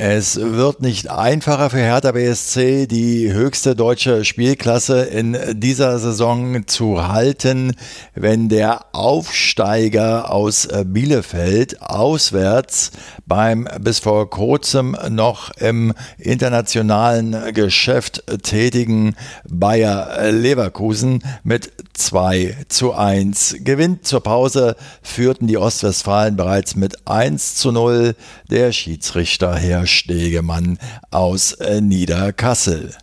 Es 0.00 0.36
wird 0.40 0.80
nicht 0.80 1.10
einfacher 1.10 1.70
für 1.70 1.78
Hertha 1.78 2.12
BSC, 2.12 2.86
die 2.86 3.32
höchste 3.32 3.74
deutsche 3.74 4.24
Spielklasse 4.24 5.00
in 5.02 5.36
dieser 5.54 5.98
Saison 5.98 6.68
zu 6.68 7.08
halten, 7.08 7.74
wenn 8.14 8.48
der 8.48 8.94
Aufsteiger 8.94 10.30
aus 10.30 10.68
Bielefeld 10.84 11.82
auswärts 11.82 12.92
beim 13.26 13.66
bis 13.80 13.98
vor 13.98 14.30
kurzem 14.30 14.96
noch 15.10 15.50
im 15.56 15.92
internationalen 16.16 17.52
Geschäft 17.52 18.22
tätigen 18.44 19.16
Bayer 19.48 20.30
Leverkusen 20.30 21.24
mit 21.42 21.72
2 21.94 22.56
zu 22.68 22.94
1 22.94 23.56
gewinnt. 23.62 24.06
Zur 24.06 24.22
Pause 24.22 24.76
führten 25.02 25.48
die 25.48 25.58
Ostwestfalen 25.58 26.36
bereits 26.36 26.76
mit 26.76 27.08
1 27.08 27.56
zu 27.56 27.72
0. 27.72 28.14
Der 28.48 28.70
Schiedsrichter 28.70 29.56
Herr 29.56 29.87
Stegemann 29.88 30.78
aus 31.10 31.52
äh, 31.54 31.80
Niederkassel. 31.80 32.94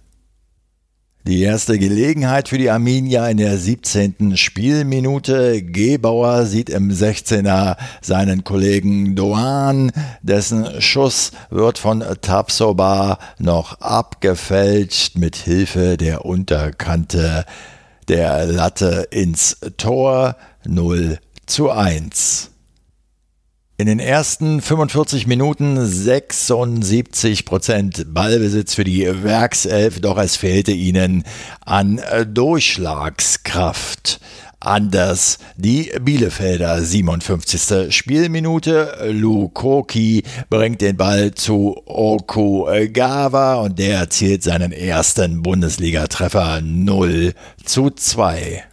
Die 1.28 1.42
erste 1.42 1.80
Gelegenheit 1.80 2.50
für 2.50 2.60
die 2.60 2.70
Arminia 2.70 3.28
in 3.28 3.38
der 3.38 3.58
17. 3.58 4.38
Spielminute. 4.38 5.64
Gebauer 5.64 6.46
sieht 6.46 6.70
im 6.70 6.92
16er 6.92 7.78
seinen 8.00 8.44
Kollegen 8.44 9.16
Doan. 9.16 9.92
Dessen 10.22 10.80
Schuss 10.80 11.32
wird 11.50 11.80
von 11.80 12.04
Tapsoba 12.22 13.18
noch 13.40 13.82
abgefälscht 13.82 15.18
mit 15.18 15.36
Hilfe 15.36 15.98
der 15.98 16.26
Unterkante 16.26 17.46
der 18.08 18.46
Latte 18.46 19.08
ins 19.10 19.58
Tor 19.78 20.36
0 20.64 21.18
zu 21.48 21.72
1. 21.72 22.52
In 23.78 23.88
den 23.88 24.00
ersten 24.00 24.62
45 24.62 25.28
Minuten 25.28 25.86
76 25.86 27.44
Prozent 27.44 28.14
Ballbesitz 28.14 28.74
für 28.74 28.86
die 28.86 29.06
Werkself, 29.22 30.00
doch 30.00 30.18
es 30.18 30.38
fehlte 30.38 30.72
ihnen 30.72 31.26
an 31.66 32.00
Durchschlagskraft. 32.26 34.22
Anders 34.62 35.40
die 35.58 35.92
Bielefelder 36.02 36.82
57. 36.82 37.94
Spielminute. 37.94 39.10
Lukoki 39.12 40.24
bringt 40.50 40.80
den 40.80 40.96
Ball 40.96 41.34
zu 41.34 41.76
Okugawa 41.86 43.56
und 43.56 43.78
der 43.78 44.00
erzielt 44.00 44.42
seinen 44.44 44.72
ersten 44.72 45.42
Bundesligatreffer 45.42 46.62
0 46.62 47.34
zu 47.66 47.90
2. 47.90 48.64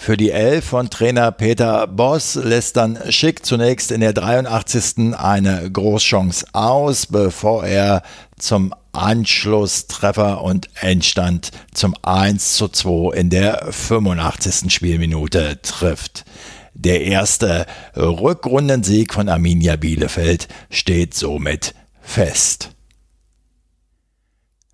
Für 0.00 0.16
die 0.16 0.30
Elf 0.30 0.64
von 0.64 0.90
Trainer 0.90 1.32
Peter 1.32 1.88
Boss 1.88 2.36
lässt 2.36 2.76
dann 2.76 2.98
Schick 3.10 3.44
zunächst 3.44 3.90
in 3.90 4.00
der 4.00 4.12
83. 4.12 5.14
eine 5.18 5.70
Großchance 5.70 6.46
aus, 6.52 7.06
bevor 7.06 7.66
er 7.66 8.02
zum 8.38 8.72
Anschlusstreffer 8.92 10.40
und 10.42 10.70
Endstand 10.80 11.50
zum 11.74 11.96
1 12.02 12.54
zu 12.54 12.68
2 12.68 13.16
in 13.16 13.28
der 13.28 13.66
85. 13.70 14.72
Spielminute 14.72 15.60
trifft. 15.62 16.24
Der 16.74 17.02
erste 17.02 17.66
Rückrundensieg 17.96 19.12
von 19.12 19.28
Arminia 19.28 19.74
Bielefeld 19.74 20.46
steht 20.70 21.14
somit 21.14 21.74
fest. 22.00 22.70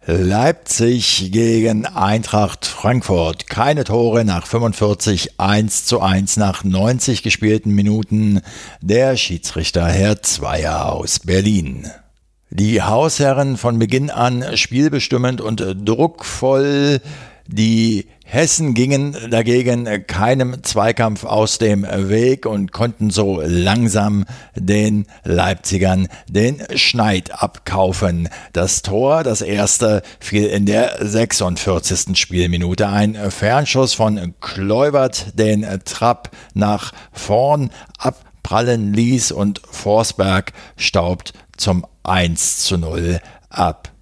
Leipzig 0.07 1.31
gegen 1.33 1.87
Eintracht 1.87 2.67
Frankfurt. 2.67 3.47
Keine 3.47 3.85
Tore 3.85 4.27
nach 4.27 4.47
45, 4.47 5.41
1 5.41 5.87
zu 5.87 6.03
1 6.03 6.37
nach 6.37 6.63
90 6.63 7.23
gespielten 7.23 7.71
Minuten. 7.71 8.43
Der 8.83 9.17
Schiedsrichter 9.17 9.87
Herr 9.87 10.21
Zweier 10.21 10.93
aus 10.93 11.21
Berlin. 11.21 11.91
Die 12.51 12.83
Hausherren 12.83 13.57
von 13.57 13.79
Beginn 13.79 14.11
an 14.11 14.45
spielbestimmend 14.59 15.41
und 15.41 15.65
druckvoll. 15.87 17.01
Die 17.47 18.07
Hessen 18.35 18.75
gingen 18.75 19.17
dagegen 19.31 20.09
keinem 20.09 20.65
Zweikampf 20.65 21.23
aus 21.23 21.59
dem 21.59 21.85
Weg 21.85 22.47
und 22.47 22.73
konnten 22.73 23.11
so 23.11 23.41
langsam 23.41 24.25
den 24.57 25.07
Leipzigern 25.23 26.09
den 26.29 26.61
Schneid 26.75 27.41
abkaufen. 27.41 28.29
Das 28.53 28.83
Tor, 28.83 29.23
das 29.23 29.41
erste, 29.41 30.03
fiel 30.19 30.47
in 30.47 30.67
der 30.67 30.97
46. 30.99 32.19
Spielminute. 32.19 32.89
Ein 32.89 33.15
Fernschuss 33.31 33.95
von 33.95 34.35
Kleubert, 34.41 35.39
den 35.39 35.65
Trapp 35.85 36.33
nach 36.55 36.93
vorn 37.13 37.71
abprallen 37.99 38.93
ließ 38.93 39.31
und 39.31 39.63
Forsberg 39.71 40.53
staubt 40.77 41.35
zum 41.57 41.87
1 42.03 42.65
zu 42.65 42.79
0 42.79 43.21
ab. 43.49 43.94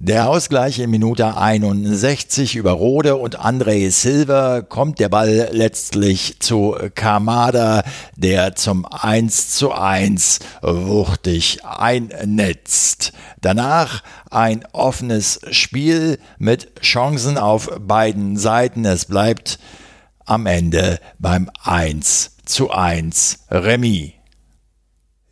Der 0.00 0.28
Ausgleich 0.28 0.78
in 0.78 0.90
Minute 0.90 1.36
61 1.36 2.54
über 2.54 2.70
Rode 2.70 3.16
und 3.16 3.40
André 3.40 3.90
Silva 3.90 4.60
kommt 4.60 5.00
der 5.00 5.08
Ball 5.08 5.48
letztlich 5.50 6.38
zu 6.38 6.76
Kamada, 6.94 7.82
der 8.14 8.54
zum 8.54 8.86
1 8.86 9.56
zu 9.56 9.72
1 9.72 10.38
wuchtig 10.62 11.64
einnetzt. 11.64 13.12
Danach 13.40 14.04
ein 14.30 14.64
offenes 14.70 15.40
Spiel 15.50 16.20
mit 16.38 16.80
Chancen 16.80 17.36
auf 17.36 17.68
beiden 17.80 18.36
Seiten. 18.36 18.84
Es 18.84 19.06
bleibt 19.06 19.58
am 20.24 20.46
Ende 20.46 21.00
beim 21.18 21.50
1 21.64 22.36
zu 22.44 22.70
1 22.70 23.46
Remis. 23.50 24.17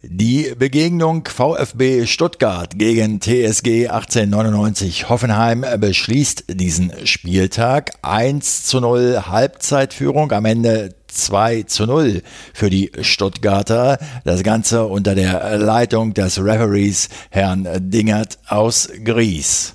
Die 0.09 0.53
Begegnung 0.57 1.27
VfB 1.27 2.07
Stuttgart 2.07 2.79
gegen 2.79 3.21
TSG 3.21 3.88
1899 3.88 5.09
Hoffenheim 5.09 5.64
beschließt 5.79 6.45
diesen 6.49 6.92
Spieltag 7.07 7.92
1 8.03 8.66
zu 8.66 8.81
0 8.81 9.25
Halbzeitführung, 9.27 10.31
am 10.31 10.45
Ende 10.45 10.95
2 11.09 11.64
zu 11.64 11.87
0 11.87 12.23
für 12.55 12.71
die 12.71 12.92
Stuttgarter. 13.01 13.99
Das 14.25 14.45
Ganze 14.45 14.85
unter 14.85 15.16
der 15.16 15.59
Leitung 15.59 16.14
des 16.14 16.38
Referees 16.38 17.09
Herrn 17.31 17.66
Dingert 17.90 18.38
aus 18.47 18.88
Gries. 19.03 19.75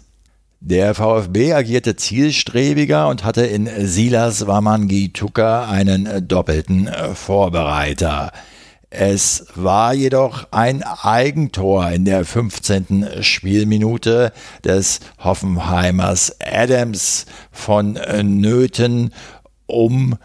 Der 0.61 0.95
VfB 0.95 1.53
agierte 1.53 1.97
zielstrebiger 1.97 3.09
und 3.09 3.25
hatte 3.25 3.45
in 3.45 3.69
Silas 3.85 4.47
Wamangi 4.47 5.09
Tuka 5.11 5.67
einen 5.67 6.25
doppelten 6.25 6.89
Vorbereiter. 7.15 8.31
Es 8.93 9.45
war 9.55 9.93
jedoch 9.93 10.47
ein 10.51 10.83
Eigentor 10.83 11.89
in 11.91 12.03
der 12.03 12.25
15. 12.25 13.23
Spielminute 13.23 14.33
des 14.65 14.99
Hoffenheimers 15.17 16.35
Adams 16.41 17.25
von 17.53 17.93
Nöten, 18.21 19.13
um 19.65 20.17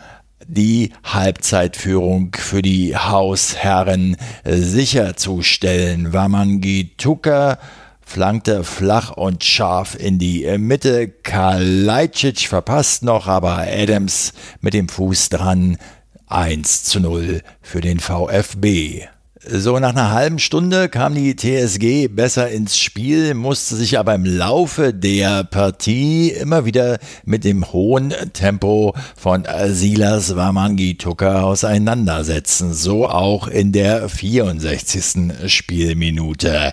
die 0.49 0.93
Halbzeitführung 1.05 2.35
für 2.37 2.61
die 2.61 2.97
Hausherren 2.97 4.17
sicherzustellen. 4.45 6.13
Wamangi 6.13 6.97
Tuka 6.97 7.59
flankte 8.01 8.65
flach 8.65 9.13
und 9.13 9.45
scharf 9.45 9.97
in 9.97 10.19
die 10.19 10.45
Mitte. 10.59 11.07
Kalajdzic 11.09 12.49
verpasst 12.49 13.05
noch, 13.05 13.29
aber 13.29 13.59
Adams 13.59 14.33
mit 14.61 14.75
dem 14.75 14.89
Fuß 14.89 15.29
dran. 15.29 15.79
1 16.27 16.85
zu 16.85 17.01
0 17.01 17.43
für 17.63 17.81
den 17.81 18.01
VfB. 18.01 19.07
So 19.49 19.79
nach 19.79 19.91
einer 19.91 20.11
halben 20.11 20.41
Stunde 20.41 20.89
kam 20.89 21.15
die 21.15 21.37
TSG 21.37 22.09
besser 22.09 22.49
ins 22.51 22.77
Spiel, 22.77 23.35
musste 23.35 23.77
sich 23.77 23.97
aber 23.97 24.17
im 24.17 24.25
Laufe 24.25 24.93
der 24.93 25.45
Partie 25.45 26.31
immer 26.31 26.65
wieder 26.65 26.99
mit 27.25 27.45
dem 27.45 27.73
hohen 27.73 28.13
Tempo 28.33 28.93
von 29.17 29.47
Silas 29.69 30.35
Wamangituka 30.35 31.43
auseinandersetzen. 31.43 32.75
So 32.75 33.09
auch 33.09 33.47
in 33.47 33.71
der 33.71 34.09
64. 34.09 35.49
Spielminute. 35.49 36.73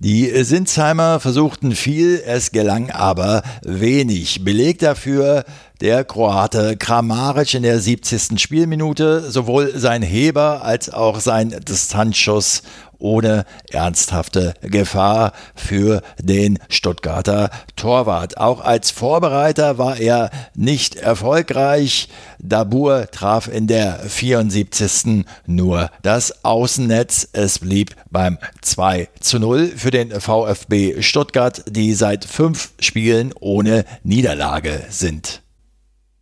Die 0.00 0.30
Sinsheimer 0.44 1.18
versuchten 1.18 1.72
viel, 1.72 2.22
es 2.24 2.52
gelang 2.52 2.90
aber 2.90 3.42
wenig. 3.62 4.44
Beleg 4.44 4.78
dafür 4.78 5.44
der 5.80 6.04
Kroate 6.04 6.76
Kramaric 6.76 7.54
in 7.54 7.64
der 7.64 7.80
70. 7.80 8.40
Spielminute, 8.40 9.28
sowohl 9.28 9.76
sein 9.76 10.02
Heber 10.02 10.62
als 10.62 10.88
auch 10.88 11.18
sein 11.18 11.50
Distanzschuss 11.66 12.62
ohne 12.98 13.44
ernsthafte 13.70 14.54
Gefahr 14.60 15.32
für 15.54 16.02
den 16.20 16.58
Stuttgarter 16.68 17.50
Torwart. 17.76 18.38
Auch 18.38 18.60
als 18.60 18.90
Vorbereiter 18.90 19.78
war 19.78 19.98
er 19.98 20.30
nicht 20.54 20.96
erfolgreich. 20.96 22.08
Dabur 22.38 23.10
traf 23.10 23.48
in 23.48 23.66
der 23.66 23.98
74. 23.98 25.24
nur 25.46 25.90
das 26.02 26.44
Außennetz. 26.44 27.28
Es 27.32 27.58
blieb 27.58 27.96
beim 28.10 28.38
2 28.62 29.08
zu 29.20 29.38
0 29.38 29.68
für 29.76 29.90
den 29.90 30.10
VfB 30.20 31.02
Stuttgart, 31.02 31.64
die 31.68 31.94
seit 31.94 32.24
fünf 32.24 32.72
Spielen 32.80 33.32
ohne 33.40 33.84
Niederlage 34.02 34.84
sind. 34.88 35.42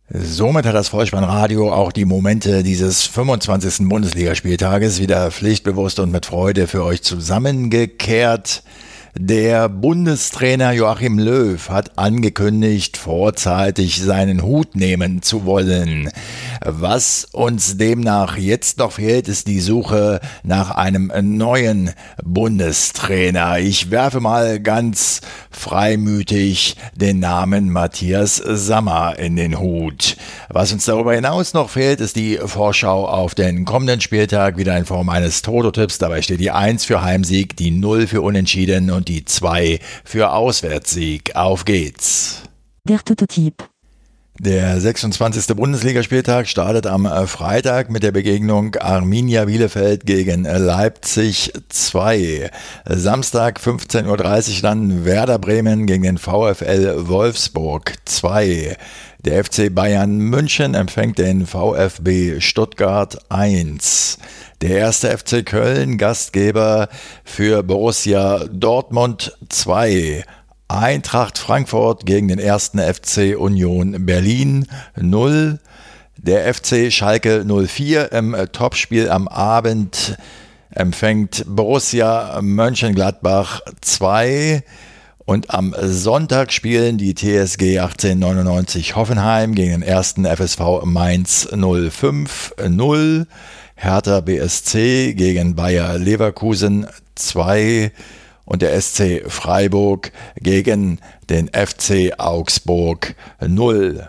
Somit 0.09 0.65
hat 0.65 0.73
das 0.73 0.87
Vollspannradio 0.87 1.73
auch 1.73 1.91
die 1.91 2.05
Momente 2.05 2.63
dieses 2.63 3.03
25. 3.03 3.89
Bundesligaspieltages 3.89 5.01
wieder 5.01 5.31
pflichtbewusst 5.31 5.99
und 5.99 6.11
mit 6.11 6.25
Freude 6.25 6.67
für 6.67 6.85
euch 6.85 7.03
zusammengekehrt. 7.03 8.63
Der 9.19 9.67
Bundestrainer 9.67 10.73
Joachim 10.73 11.17
Löw 11.17 11.69
hat 11.69 11.97
angekündigt, 11.97 12.97
vorzeitig 12.97 13.99
seinen 13.99 14.43
Hut 14.43 14.75
nehmen 14.75 15.23
zu 15.23 15.43
wollen. 15.43 16.11
Was 16.63 17.25
uns 17.31 17.77
demnach 17.77 18.37
jetzt 18.37 18.77
noch 18.77 18.91
fehlt, 18.91 19.27
ist 19.27 19.47
die 19.47 19.59
Suche 19.59 20.19
nach 20.43 20.69
einem 20.69 21.11
neuen 21.35 21.93
Bundestrainer. 22.23 23.57
Ich 23.57 23.89
werfe 23.89 24.19
mal 24.19 24.59
ganz 24.59 25.21
freimütig 25.49 26.75
den 26.95 27.19
Namen 27.19 27.71
Matthias 27.71 28.35
Sammer 28.35 29.17
in 29.17 29.35
den 29.35 29.59
Hut. 29.59 30.15
Was 30.49 30.71
uns 30.71 30.85
darüber 30.85 31.15
hinaus 31.15 31.55
noch 31.55 31.71
fehlt, 31.71 32.01
ist 32.01 32.17
die 32.17 32.37
Vorschau 32.37 33.07
auf 33.07 33.33
den 33.33 33.65
kommenden 33.65 33.99
Spieltag, 33.99 34.57
wieder 34.57 34.77
in 34.77 34.85
Form 34.85 35.09
eines 35.09 35.41
Toto-Tipps. 35.41 35.97
Dabei 35.97 36.21
steht 36.21 36.39
die 36.39 36.51
1 36.51 36.85
für 36.85 37.01
Heimsieg, 37.01 37.57
die 37.57 37.71
0 37.71 38.05
für 38.05 38.21
Unentschieden 38.21 38.91
und 38.91 39.06
die 39.07 39.25
2 39.25 39.79
für 40.03 40.31
Auswärtssieg. 40.31 41.35
Auf 41.35 41.65
geht's. 41.65 42.43
Der 42.83 42.99
Tototyp. 42.99 43.67
Der 44.39 44.79
26. 44.79 45.55
Bundesligaspieltag 45.55 46.47
startet 46.47 46.85
am 46.85 47.07
äh, 47.07 47.25
Freitag 47.25 47.89
mit 47.89 48.03
der 48.03 48.11
Begegnung 48.11 48.75
Arminia 48.75 49.45
Bielefeld 49.45 50.05
gegen 50.05 50.45
äh, 50.45 50.59
Leipzig 50.59 51.53
2. 51.69 52.51
Samstag 52.85 53.59
15.30 53.59 54.07
Uhr 54.57 54.61
dann 54.61 55.05
Werder 55.05 55.39
Bremen 55.39 55.87
gegen 55.87 56.03
den 56.03 56.19
VfL 56.19 57.07
Wolfsburg 57.07 57.95
2. 58.05 58.77
Der 59.25 59.43
FC 59.43 59.73
Bayern 59.73 60.19
München 60.19 60.75
empfängt 60.75 61.17
den 61.17 61.47
VfB 61.47 62.39
Stuttgart 62.39 63.17
1. 63.29 64.19
Der 64.61 64.77
erste 64.77 65.17
FC 65.17 65.43
Köln, 65.43 65.97
Gastgeber 65.97 66.87
für 67.23 67.63
Borussia 67.63 68.45
Dortmund 68.51 69.35
2. 69.49 70.23
Eintracht 70.67 71.39
Frankfurt 71.39 72.05
gegen 72.05 72.27
den 72.27 72.37
ersten 72.37 72.79
FC 72.79 73.35
Union 73.35 74.05
Berlin 74.05 74.67
0. 74.95 75.59
Der 76.17 76.53
FC 76.53 76.91
Schalke 76.91 77.43
04 77.43 78.11
im 78.11 78.35
Topspiel 78.51 79.09
am 79.09 79.27
Abend 79.27 80.17
empfängt 80.69 81.43
Borussia 81.47 82.39
Mönchengladbach 82.41 83.61
2. 83.81 84.63
Und 85.27 85.53
am 85.53 85.75
Sonntag 85.81 86.53
spielen 86.53 86.97
die 86.97 87.13
TSG 87.13 87.79
1899 87.79 88.95
Hoffenheim 88.95 89.55
gegen 89.55 89.71
den 89.71 89.81
ersten 89.81 90.23
FSV 90.23 90.85
Mainz 90.85 91.49
05 91.51 92.55
0. 92.65 93.27
Hertha 93.75 94.21
BSC 94.21 95.15
gegen 95.15 95.53
Bayer 95.53 95.97
Leverkusen 95.97 96.87
2 97.15 97.91
und 98.45 98.61
der 98.61 98.81
SC 98.81 99.23
Freiburg 99.27 100.13
gegen 100.39 100.99
den 101.29 101.49
FC 101.49 102.13
Augsburg 102.17 103.13
0. 103.45 104.07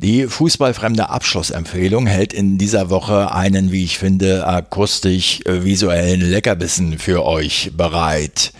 Die 0.00 0.28
fußballfremde 0.28 1.10
Abschlussempfehlung 1.10 2.06
hält 2.06 2.32
in 2.32 2.58
dieser 2.58 2.90
Woche 2.90 3.34
einen, 3.34 3.72
wie 3.72 3.82
ich 3.82 3.98
finde, 3.98 4.46
akustisch-visuellen 4.46 6.20
Leckerbissen 6.20 7.00
für 7.00 7.24
euch 7.24 7.72
bereit. 7.76 8.52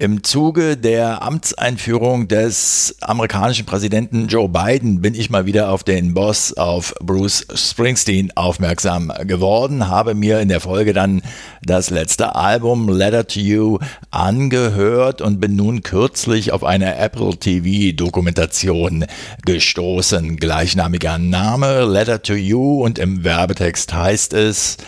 Im 0.00 0.24
Zuge 0.24 0.78
der 0.78 1.20
Amtseinführung 1.20 2.26
des 2.26 2.96
amerikanischen 3.02 3.66
Präsidenten 3.66 4.28
Joe 4.28 4.48
Biden 4.48 5.02
bin 5.02 5.14
ich 5.14 5.28
mal 5.28 5.44
wieder 5.44 5.70
auf 5.70 5.84
den 5.84 6.14
Boss, 6.14 6.54
auf 6.54 6.94
Bruce 7.02 7.46
Springsteen 7.54 8.32
aufmerksam 8.34 9.12
geworden, 9.24 9.88
habe 9.88 10.14
mir 10.14 10.40
in 10.40 10.48
der 10.48 10.60
Folge 10.60 10.94
dann 10.94 11.20
das 11.62 11.90
letzte 11.90 12.34
Album 12.34 12.88
Letter 12.88 13.26
to 13.26 13.40
You 13.40 13.78
angehört 14.10 15.20
und 15.20 15.38
bin 15.38 15.54
nun 15.54 15.82
kürzlich 15.82 16.52
auf 16.52 16.64
eine 16.64 16.96
Apple 16.96 17.36
TV 17.36 17.94
Dokumentation 17.94 19.04
gestoßen. 19.44 20.38
Gleichnamiger 20.38 21.18
Name 21.18 21.84
Letter 21.84 22.22
to 22.22 22.32
You 22.32 22.82
und 22.82 22.98
im 22.98 23.22
Werbetext 23.22 23.92
heißt 23.92 24.32
es, 24.32 24.78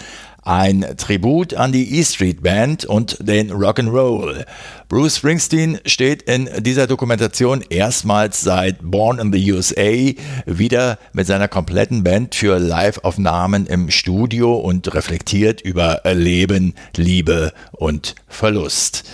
ein 0.42 0.84
Tribut 0.96 1.54
an 1.54 1.72
die 1.72 1.98
E 1.98 2.04
Street 2.04 2.42
Band 2.42 2.84
und 2.84 3.16
den 3.20 3.50
Rock'n'Roll. 3.52 4.44
Bruce 4.88 5.16
Springsteen 5.16 5.78
steht 5.86 6.22
in 6.22 6.48
dieser 6.58 6.86
Dokumentation 6.86 7.64
erstmals 7.70 8.40
seit 8.40 8.78
Born 8.82 9.18
in 9.18 9.32
the 9.32 9.52
USA 9.52 10.12
wieder 10.44 10.98
mit 11.12 11.26
seiner 11.26 11.48
kompletten 11.48 12.02
Band 12.02 12.34
für 12.34 12.58
Live-Aufnahmen 12.58 13.66
im 13.66 13.90
Studio 13.90 14.56
und 14.56 14.92
reflektiert 14.94 15.60
über 15.60 16.00
Leben, 16.12 16.74
Liebe 16.96 17.52
und 17.72 18.16
Verlust. 18.28 19.04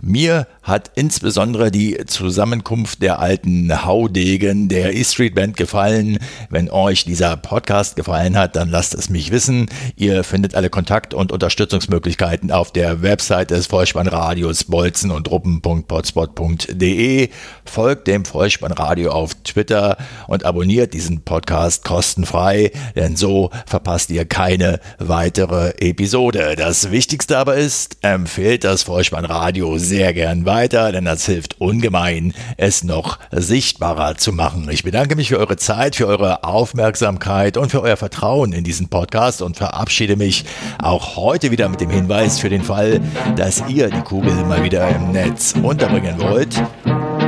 Mir 0.00 0.46
hat 0.62 0.92
insbesondere 0.94 1.70
die 1.70 1.98
Zusammenkunft 2.06 3.02
der 3.02 3.18
alten 3.18 3.84
Haudegen 3.84 4.68
der 4.68 4.94
E-Street 4.94 5.34
Band 5.34 5.56
gefallen. 5.56 6.18
Wenn 6.50 6.70
euch 6.70 7.04
dieser 7.04 7.36
Podcast 7.36 7.96
gefallen 7.96 8.36
hat, 8.36 8.54
dann 8.54 8.68
lasst 8.68 8.94
es 8.94 9.08
mich 9.08 9.32
wissen. 9.32 9.66
Ihr 9.96 10.24
findet 10.24 10.54
alle 10.54 10.70
Kontakt- 10.70 11.14
und 11.14 11.32
Unterstützungsmöglichkeiten 11.32 12.52
auf 12.52 12.70
der 12.70 13.02
Website 13.02 13.50
des 13.50 13.66
Vollspannradios 13.66 14.64
bolzen 14.64 15.10
und 15.10 15.26
truppen.potspot.de. 15.26 17.30
Folgt 17.64 18.06
dem 18.06 18.24
Vollspannradio 18.24 19.10
auf 19.10 19.34
Twitter 19.42 19.96
und 20.26 20.44
abonniert 20.44 20.94
diesen 20.94 21.22
Podcast 21.22 21.84
kostenfrei, 21.84 22.70
denn 22.94 23.16
so 23.16 23.50
verpasst 23.66 24.10
ihr 24.10 24.26
keine 24.26 24.80
weitere 24.98 25.70
Episode. 25.78 26.54
Das 26.56 26.90
Wichtigste 26.90 27.38
aber 27.38 27.56
ist, 27.56 27.98
empfehlt 28.02 28.64
das 28.64 28.82
Vollspannradio 28.82 29.78
sehr 29.88 30.12
gern 30.12 30.44
weiter 30.44 30.92
denn 30.92 31.04
das 31.04 31.26
hilft 31.26 31.60
ungemein, 31.60 32.34
es 32.56 32.84
noch 32.84 33.18
sichtbarer 33.30 34.16
zu 34.16 34.32
machen. 34.32 34.68
Ich 34.70 34.82
bedanke 34.82 35.16
mich 35.16 35.28
für 35.28 35.38
eure 35.38 35.56
Zeit, 35.56 35.96
für 35.96 36.06
eure 36.06 36.44
Aufmerksamkeit 36.44 37.56
und 37.56 37.70
für 37.70 37.82
euer 37.82 37.96
Vertrauen 37.96 38.52
in 38.52 38.64
diesen 38.64 38.88
Podcast 38.88 39.42
und 39.42 39.56
verabschiede 39.56 40.16
mich 40.16 40.44
auch 40.82 41.16
heute 41.16 41.50
wieder 41.50 41.68
mit 41.68 41.80
dem 41.80 41.90
Hinweis 41.90 42.38
für 42.38 42.48
den 42.48 42.62
Fall, 42.62 43.00
dass 43.36 43.62
ihr 43.68 43.90
die 43.90 44.02
Kugel 44.02 44.34
mal 44.44 44.62
wieder 44.62 44.88
im 44.88 45.12
Netz 45.12 45.54
unterbringen 45.62 46.18
wollt. 46.18 46.62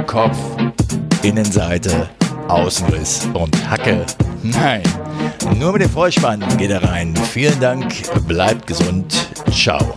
Kopf, 0.07 0.37
Innenseite, 1.23 2.09
Außenriss 2.49 3.29
und 3.35 3.71
Hacke. 3.71 4.05
Nein, 4.43 4.83
nur 5.59 5.73
mit 5.73 5.83
dem 5.83 5.91
Vollspann 5.91 6.45
geht 6.57 6.71
er 6.71 6.83
rein. 6.83 7.15
Vielen 7.33 7.59
Dank, 7.61 7.95
bleibt 8.27 8.67
gesund, 8.67 9.29
ciao. 9.51 9.97